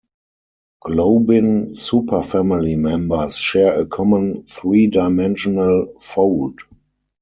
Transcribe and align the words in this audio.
Globin 0.83 1.73
superfamily 1.75 2.75
members 2.75 3.37
share 3.37 3.79
a 3.79 3.85
common 3.85 4.45
three-dimensional 4.47 5.93
fold. 5.99 6.61